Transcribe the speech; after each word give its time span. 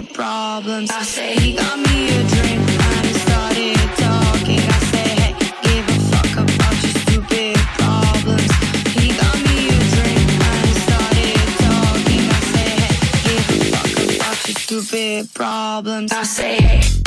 problems. 0.00 0.90
I 0.90 1.02
said 1.02 1.38
he 1.38 1.54
got 1.54 1.78
me 1.78 2.08
a 2.08 2.22
drink 2.34 2.62
and 2.88 3.06
he 3.06 3.12
started 3.12 3.76
talking. 4.00 4.58
I 4.58 4.80
said, 4.90 5.18
hey, 5.20 5.34
give 5.62 5.88
a 5.88 5.98
fuck 6.10 6.32
about 6.44 6.76
your 6.82 6.94
stupid 7.04 7.56
problems. 7.76 8.52
He 8.96 9.08
got 9.22 9.36
me 9.46 9.68
a 9.68 9.80
drink 9.94 10.28
and 10.48 10.66
he 10.68 10.74
started 10.86 11.44
talking. 11.68 12.24
I 12.36 12.40
said, 12.52 12.78
hey, 12.82 12.96
give 13.26 13.46
a 13.50 13.76
fuck 13.76 13.92
about 14.16 14.38
your 14.48 14.56
stupid 14.56 15.34
problems. 15.34 16.12
I 16.12 16.22
said, 16.22 16.60
hey. 16.60 17.01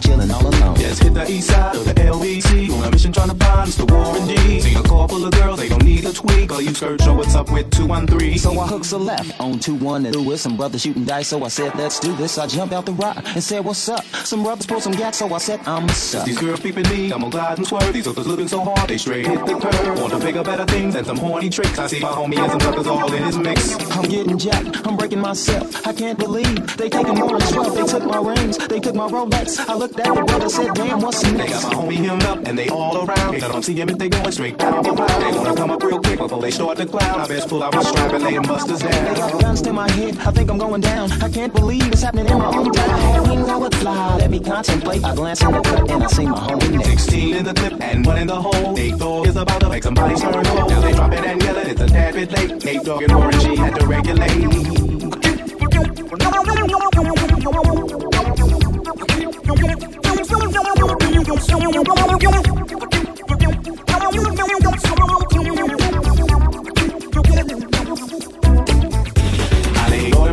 Chilling 0.00 0.30
all 0.30 0.46
alone. 0.46 0.76
Just 0.76 1.02
hit 1.02 1.14
the 1.14 1.30
east 1.30 1.48
side 1.48 1.76
of 1.76 1.84
the 1.84 1.94
LBC 1.94 2.70
on 2.72 2.84
a 2.84 2.90
mission 2.90 3.12
trying 3.12 3.30
to 3.30 3.36
find 3.44 3.68
Mr. 3.68 3.90
Warren 3.90 4.28
G. 4.28 4.60
Seen 4.60 4.76
a 4.76 4.82
car 4.82 5.08
full 5.08 5.24
of 5.24 5.32
girls, 5.32 5.60
they 5.60 5.68
don't 5.68 5.84
need 5.84 6.04
a 6.04 6.12
tweak. 6.12 6.52
All 6.52 6.60
you 6.60 6.74
skirt 6.74 7.02
show 7.02 7.14
what's 7.14 7.34
up 7.34 7.50
with 7.50 7.70
213. 7.70 8.38
So 8.38 8.58
I 8.58 8.66
hooks 8.66 8.92
a 8.92 8.98
left 8.98 9.38
on 9.40 9.54
2-1 9.54 10.06
and 10.06 10.26
with 10.26 10.40
some 10.40 10.56
brothers 10.56 10.82
shooting 10.82 11.04
dice. 11.04 11.28
So 11.28 11.44
I 11.44 11.48
said, 11.48 11.74
let's 11.76 12.00
do 12.00 12.14
this. 12.16 12.38
I 12.38 12.46
jumped 12.46 12.74
out 12.74 12.86
the 12.86 12.92
rock 12.92 13.16
and 13.34 13.42
said, 13.42 13.64
what's 13.64 13.88
up? 13.88 14.04
Some 14.24 14.42
brothers 14.42 14.66
pulled 14.66 14.82
some 14.82 14.92
gas, 14.92 15.18
so 15.18 15.32
I 15.32 15.38
said, 15.38 15.60
I'm 15.66 15.88
a 15.88 15.92
suck. 15.92 16.26
These 16.26 16.38
girls 16.38 16.60
peeping 16.60 16.88
me, 16.88 17.12
I'm 17.12 17.20
gonna 17.20 17.30
glide 17.30 17.58
and 17.58 17.66
swerve. 17.66 17.92
These 17.92 18.06
hookers 18.06 18.26
looking 18.26 18.48
so 18.48 18.60
hard, 18.60 18.88
they 18.88 18.98
straight 18.98 19.26
hit 19.26 19.44
the 19.46 19.58
curve. 19.58 20.00
Want 20.00 20.12
to 20.12 20.18
bigger, 20.18 20.42
better 20.42 20.64
things 20.66 20.94
and 20.94 21.06
some 21.06 21.16
horny 21.16 21.50
tricks. 21.50 21.78
I 21.78 21.86
see 21.86 22.00
my 22.00 22.08
homie 22.08 22.38
and 22.38 22.50
some 22.50 22.60
suckers 22.60 22.86
all 22.86 23.12
in 23.12 23.22
his 23.22 23.36
mix. 23.36 23.74
I'm 23.90 24.08
getting 24.08 24.38
jacked, 24.38 24.86
I'm 24.86 24.96
breaking 24.96 25.20
myself. 25.20 25.86
I 25.86 25.92
can't 25.92 26.18
believe 26.18 26.76
they 26.76 26.88
taking 26.88 27.14
more 27.14 27.38
than 27.38 27.52
12. 27.52 27.74
They 27.74 27.84
took 27.84 28.04
my 28.04 28.18
rings, 28.18 28.58
they 28.58 28.80
took 28.80 28.94
my 28.94 29.08
Rolex. 29.08 29.58
I 29.68 29.74
looked 29.90 30.06
at 30.06 30.14
the 30.14 30.24
brother, 30.24 30.48
said, 30.48 30.74
damn, 30.74 31.00
what's 31.00 31.22
They 31.22 31.46
got 31.46 31.62
my 31.62 31.74
homie 31.74 31.96
hemmed 31.96 32.24
up 32.24 32.46
and 32.46 32.58
they 32.58 32.68
all 32.68 33.04
around. 33.04 33.34
Ain't 33.34 33.42
don't 33.42 33.62
see 33.62 33.74
him 33.74 33.88
if 33.88 33.98
they 33.98 34.08
going 34.08 34.32
straight 34.32 34.58
down 34.58 34.82
the 34.82 34.90
road. 34.90 35.08
They 35.08 35.38
wanna 35.38 35.56
come 35.56 35.70
up 35.70 35.82
real 35.82 36.00
quick 36.00 36.18
before 36.18 36.42
they 36.42 36.50
start 36.50 36.78
to 36.78 36.86
clown. 36.86 37.20
I 37.20 37.26
best 37.26 37.48
pull 37.48 37.62
out 37.62 37.74
my 37.74 37.82
strap 37.82 38.12
and 38.12 38.24
lay 38.24 38.34
them 38.34 38.42
busters 38.42 38.80
down. 38.80 39.04
They 39.04 39.14
got 39.14 39.40
guns 39.40 39.62
to 39.62 39.72
my 39.72 39.90
head, 39.90 40.18
I 40.18 40.30
think 40.30 40.50
I'm 40.50 40.58
going 40.58 40.80
down. 40.80 41.12
I 41.12 41.28
can't 41.28 41.52
believe 41.52 41.86
it's 41.88 42.02
happening 42.02 42.26
in 42.26 42.38
my 42.38 42.46
own 42.46 42.72
town. 42.72 42.90
I 42.90 42.98
had 42.98 43.28
wings, 43.28 43.48
I 43.48 43.56
would 43.56 43.74
fly. 43.74 44.16
Let 44.16 44.30
me 44.30 44.40
contemplate. 44.40 45.04
I 45.04 45.14
glance 45.14 45.42
in 45.42 45.52
the 45.52 45.60
cut 45.60 45.90
and 45.90 46.02
I 46.02 46.06
see 46.06 46.26
my 46.26 46.38
homie 46.38 46.70
next. 46.72 47.04
16 47.04 47.36
in 47.36 47.44
the 47.44 47.54
clip 47.54 47.80
and 47.80 48.06
one 48.06 48.18
in 48.18 48.26
the 48.26 48.40
hole. 48.40 48.74
Nate 48.74 48.98
Dogg 48.98 49.26
is 49.26 49.36
about 49.36 49.60
to 49.60 49.68
make 49.68 49.82
somebody 49.82 50.14
turn 50.16 50.44
cold. 50.44 50.70
Now 50.70 50.80
they 50.80 50.92
drop 50.92 51.12
it 51.12 51.24
and 51.24 51.42
yell 51.42 51.56
it, 51.56 51.68
it's 51.68 51.80
a 51.80 51.86
tad 51.86 52.14
bit 52.14 52.32
late. 52.32 52.64
Nate 52.64 52.82
Dogg 52.84 53.02
and 53.02 53.14
Warren 53.14 53.40
G 53.40 53.56
had 53.56 53.74
to 53.76 53.86
regulate. 53.86 55.00
I 61.32 62.99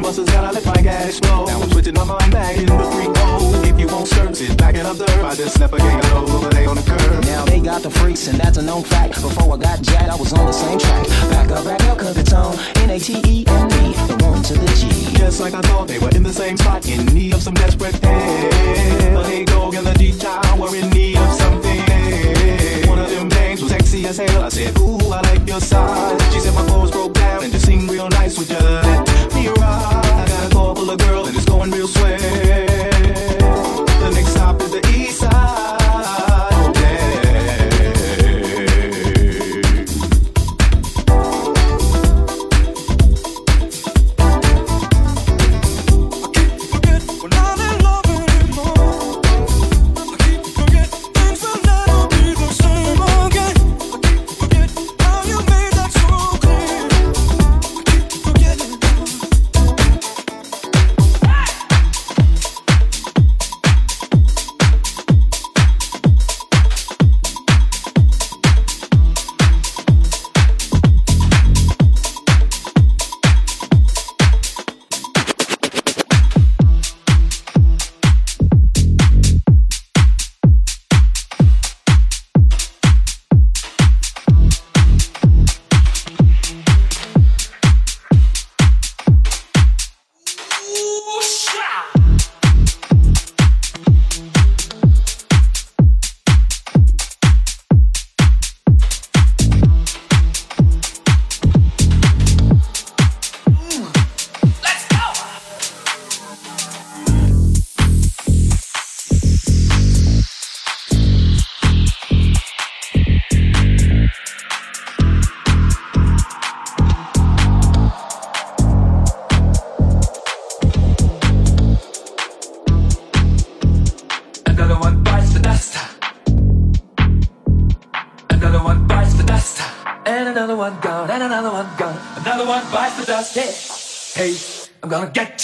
lay 0.07 0.13
low 0.13 0.23
and 0.23 0.25
busters 0.25 0.29
gotta 0.29 0.53
let 0.53 0.65
my 0.65 0.81
gas 0.81 1.07
explode. 1.09 1.47
Now 1.47 1.61
I'm 1.61 1.69
switching 1.69 1.93
my 1.93 2.03
mind 2.03 2.31
back 2.31 2.57
in 2.57 2.65
the 2.65 2.91
free 2.91 3.07
mode. 3.07 3.65
If 3.65 3.79
you 3.79 3.87
won't 3.87 4.07
search, 4.07 4.35
sit 4.35 4.57
back 4.57 4.75
and 4.75 4.87
observe. 4.87 5.23
I 5.23 5.35
just 5.35 5.59
left 5.59 5.73
a 5.73 5.77
gang 5.77 5.99
of 5.99 6.13
lows 6.13 6.31
over 6.31 6.49
there 6.49 6.69
on 6.69 6.75
the 6.75 6.83
curb. 6.83 7.23
Now 7.25 7.45
they 7.45 7.59
got 7.59 7.81
the 7.83 7.89
freaks, 7.89 8.27
and 8.27 8.37
that's 8.37 8.57
a 8.57 8.61
known 8.61 8.83
fact. 8.83 9.21
Before 9.21 9.53
I 9.53 9.57
got 9.57 9.81
jacked, 9.81 10.09
I 10.09 10.15
was 10.15 10.33
on 10.33 10.45
the 10.45 10.53
same 10.53 10.79
track. 10.79 11.07
Back 11.29 11.51
up, 11.51 11.65
back 11.65 11.83
up, 11.85 11.97
cause 11.97 12.17
it's 12.17 12.33
on 12.33 12.57
N-A-T-E-N-D, 12.83 13.75
the 14.07 14.17
one 14.23 14.41
to 14.43 14.53
the 14.53 14.67
G. 14.75 15.17
Just 15.17 15.39
like 15.39 15.53
I 15.53 15.61
thought, 15.61 15.87
they 15.87 15.99
were 15.99 16.09
in 16.15 16.23
the 16.23 16.33
same 16.33 16.57
spot, 16.57 16.87
in 16.87 17.05
need 17.07 17.33
of 17.33 17.41
some 17.41 17.53
desperate 17.53 17.95
help. 18.03 19.25
Hey, 19.25 19.45
dog 19.45 19.73
and 19.75 19.85
the 19.85 19.93
G-Town 19.93 20.59
were 20.59 20.75
in 20.75 20.89
need 20.89 21.17
of 21.17 21.33
something. 21.33 21.66
Sexy 24.03 24.23
as 24.23 24.31
hell. 24.31 24.43
I 24.43 24.49
said, 24.49 24.77
Ooh, 24.79 24.97
I 25.11 25.21
like 25.21 25.47
your 25.47 25.59
size. 25.59 26.33
She 26.33 26.39
said 26.39 26.53
my 26.53 26.65
clothes 26.65 26.91
broke 26.91 27.13
down 27.13 27.43
and 27.43 27.51
just 27.51 27.65
seemed 27.65 27.89
real 27.89 28.09
nice 28.09 28.37
with 28.37 28.49
you. 28.49 28.57
Me 29.35 29.47
ride. 29.47 30.05
I 30.05 30.25
got 30.27 30.51
a 30.51 30.55
car 30.55 30.75
full 30.75 30.89
of 30.89 30.99
girls 30.99 31.27
and 31.27 31.37
it's 31.37 31.45
going 31.45 31.71
real 31.71 31.87
swell. 31.87 32.66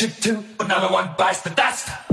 Too. 0.10 0.44
Another 0.60 0.92
one 0.92 1.10
bites 1.18 1.42
the 1.42 1.50
dust. 1.52 2.13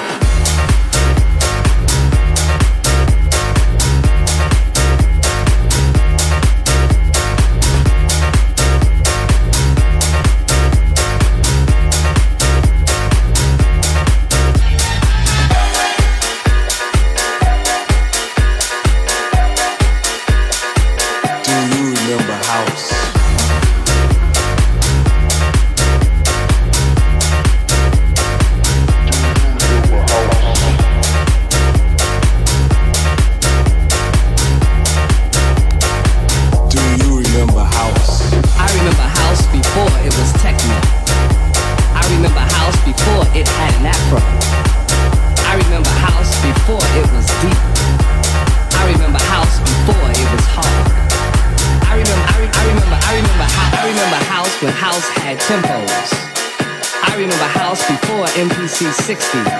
60s. 59.11 59.50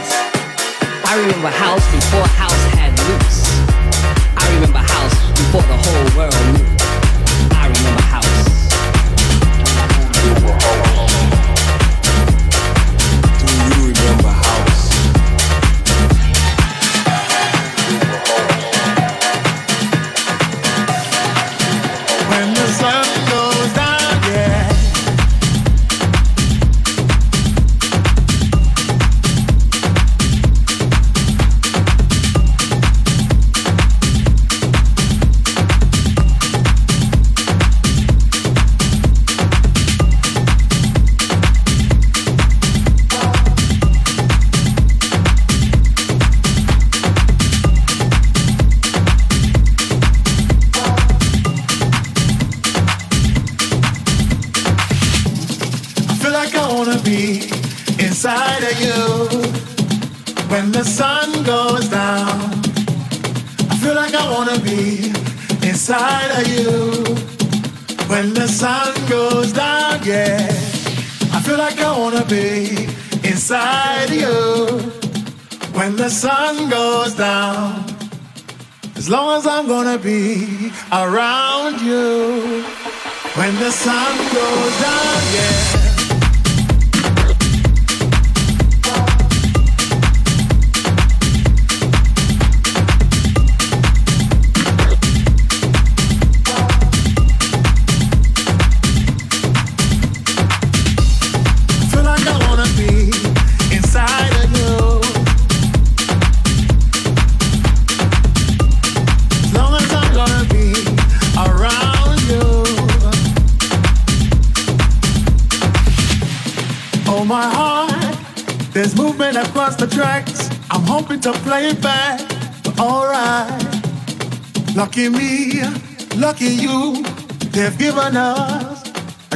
Be 80.92 80.98
around 80.98 81.31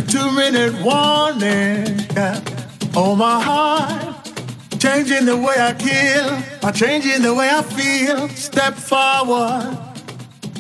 two 0.08 0.32
minute 0.32 0.74
warning. 0.84 2.00
Yeah. 2.16 2.42
Oh 2.96 3.16
my 3.16 3.42
heart, 3.42 4.26
changing 4.80 5.26
the 5.26 5.36
way 5.36 5.56
I 5.60 5.74
kill, 5.74 6.28
I'm 6.64 6.74
changing 6.74 7.22
the 7.22 7.34
way 7.34 7.50
I 7.52 7.62
feel. 7.62 8.30
Step 8.30 8.74
forward. 8.74 9.78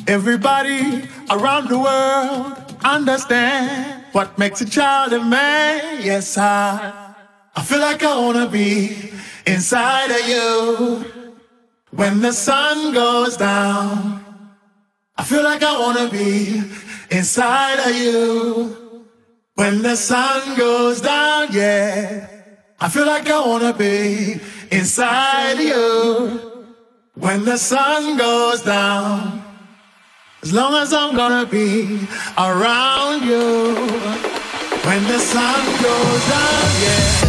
Everybody 0.08 1.08
around 1.30 1.70
the 1.70 1.80
world 1.80 2.78
understand 2.84 4.04
what 4.12 4.38
makes 4.38 4.62
a 4.62 4.70
child 4.70 5.14
a 5.14 5.24
man. 5.24 6.02
Yes, 6.04 6.38
I, 6.38 7.14
I 7.56 7.64
feel 7.64 7.80
like 7.80 8.04
I 8.04 8.20
wanna 8.20 8.48
be 8.48 9.12
inside 9.48 10.12
of 10.12 10.28
you 10.28 11.06
when 11.92 12.20
the 12.20 12.34
sun 12.34 12.94
goes 12.94 13.38
down. 13.38 14.24
I 15.18 15.24
feel 15.24 15.44
like 15.44 15.64
I 15.64 15.80
wanna 15.80 16.10
be 16.10 16.62
inside 17.10 17.80
of 17.80 17.96
you 17.96 18.85
when 19.56 19.82
the 19.82 19.96
sun 19.96 20.58
goes 20.58 21.02
down. 21.02 21.48
Yeah, 21.52 22.28
I 22.80 22.90
feel 22.90 23.06
like 23.06 23.30
I 23.30 23.40
wanna 23.46 23.74
be 23.74 24.40
inside 24.72 25.60
you 25.60 26.40
when 27.16 27.44
the 27.46 27.58
sun 27.58 28.18
goes 28.18 28.62
down. 28.62 29.42
As 30.44 30.54
long 30.54 30.76
as 30.76 30.94
I'm 30.94 31.16
gonna 31.16 31.46
be 31.46 32.00
around 32.38 33.24
you 33.26 33.76
when 34.86 35.04
the 35.06 35.20
sun 35.20 35.66
goes 35.82 36.30
down, 36.30 36.72
yeah. 36.84 37.25